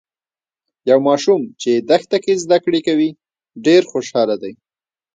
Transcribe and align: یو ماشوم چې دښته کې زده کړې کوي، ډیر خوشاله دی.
یو 0.89 0.99
ماشوم 1.07 1.41
چې 1.61 1.71
دښته 1.89 2.17
کې 2.23 2.33
زده 2.43 2.57
کړې 2.65 2.79
کوي، 2.87 3.09
ډیر 3.65 3.81
خوشاله 3.91 4.35
دی. 4.43 4.53